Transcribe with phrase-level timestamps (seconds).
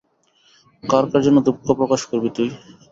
[0.83, 2.49] কার কার জন্য দুঃখপ্রকাশ করবি তুই?